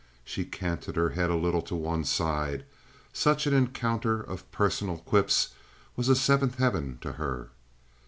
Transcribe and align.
She 0.25 0.45
canted 0.45 0.95
her 0.95 1.09
head 1.09 1.29
a 1.29 1.35
little 1.35 1.61
to 1.61 1.75
one 1.75 2.05
side; 2.05 2.65
such 3.13 3.45
an 3.45 3.53
encounter 3.53 4.19
of 4.19 4.51
personal 4.51 4.97
quips 4.97 5.49
was 5.95 6.09
a 6.09 6.15
seventh 6.15 6.57
heaven 6.57 6.97
to 7.01 7.11
her. 7.11 7.51